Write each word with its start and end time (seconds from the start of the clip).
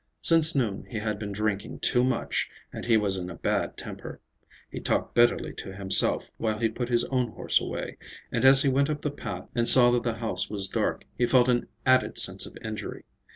Since 0.23 0.55
noon 0.55 0.87
he 0.89 0.97
had 0.97 1.19
been 1.19 1.31
drinking 1.31 1.81
too 1.81 2.03
much, 2.03 2.49
and 2.73 2.85
he 2.85 2.97
was 2.97 3.17
in 3.17 3.29
a 3.29 3.35
bad 3.35 3.77
temper. 3.77 4.19
He 4.67 4.79
talked 4.79 5.13
bitterly 5.13 5.53
to 5.53 5.75
himself 5.75 6.31
while 6.37 6.57
he 6.57 6.69
put 6.69 6.89
his 6.89 7.03
own 7.09 7.29
horse 7.33 7.61
away, 7.61 7.99
and 8.31 8.43
as 8.43 8.63
he 8.63 8.67
went 8.69 8.89
up 8.89 9.03
the 9.03 9.11
path 9.11 9.47
and 9.53 9.67
saw 9.67 9.91
that 9.91 10.01
the 10.01 10.15
house 10.17 10.49
was 10.49 10.67
dark 10.67 11.03
he 11.19 11.27
felt 11.27 11.49
an 11.49 11.67
added 11.85 12.17
sense 12.17 12.47
of 12.47 12.57
injury. 12.63 13.05